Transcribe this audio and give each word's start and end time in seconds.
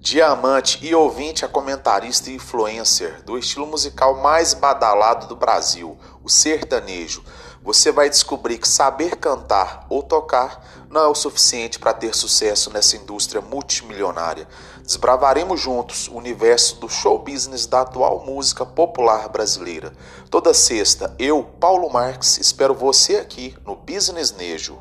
Diamante 0.00 0.78
e 0.80 0.94
ouvinte 0.94 1.44
a 1.44 1.48
comentarista 1.48 2.30
e 2.30 2.36
influencer 2.36 3.22
do 3.24 3.36
estilo 3.36 3.66
musical 3.66 4.22
mais 4.22 4.54
badalado 4.54 5.26
do 5.26 5.34
Brasil, 5.34 5.98
o 6.22 6.28
sertanejo. 6.28 7.22
Você 7.62 7.90
vai 7.90 8.08
descobrir 8.08 8.58
que 8.58 8.68
saber 8.68 9.16
cantar 9.16 9.84
ou 9.90 10.02
tocar 10.02 10.64
não 10.88 11.02
é 11.02 11.08
o 11.08 11.14
suficiente 11.14 11.78
para 11.78 11.92
ter 11.92 12.14
sucesso 12.14 12.72
nessa 12.72 12.96
indústria 12.96 13.42
multimilionária. 13.42 14.48
Desbravaremos 14.82 15.60
juntos 15.60 16.08
o 16.08 16.14
universo 16.14 16.76
do 16.76 16.88
show 16.88 17.18
business 17.18 17.66
da 17.66 17.80
atual 17.80 18.24
música 18.24 18.64
popular 18.64 19.28
brasileira. 19.28 19.92
Toda 20.30 20.54
sexta, 20.54 21.14
eu, 21.18 21.42
Paulo 21.42 21.90
Marques, 21.90 22.38
espero 22.38 22.72
você 22.72 23.16
aqui 23.16 23.54
no 23.66 23.74
Business 23.74 24.32
Nejo. 24.32 24.78